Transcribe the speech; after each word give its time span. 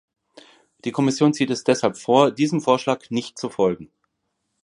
Die 0.83 0.91
Kommission 0.91 1.31
zieht 1.31 1.51
es 1.51 1.63
deshalb 1.63 1.95
vor, 1.95 2.31
diesem 2.31 2.59
Vorschlag 2.59 3.11
nicht 3.11 3.37
zu 3.37 3.51
folgen. 3.51 3.91